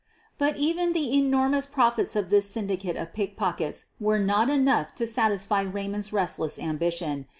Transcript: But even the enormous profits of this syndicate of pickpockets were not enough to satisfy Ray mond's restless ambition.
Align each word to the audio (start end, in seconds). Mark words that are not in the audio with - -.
But 0.39 0.57
even 0.57 0.93
the 0.93 1.15
enormous 1.15 1.67
profits 1.67 2.15
of 2.15 2.31
this 2.31 2.49
syndicate 2.49 2.95
of 2.97 3.13
pickpockets 3.13 3.85
were 3.99 4.17
not 4.17 4.49
enough 4.49 4.95
to 4.95 5.05
satisfy 5.05 5.61
Ray 5.61 5.87
mond's 5.89 6.11
restless 6.11 6.57
ambition. 6.57 7.27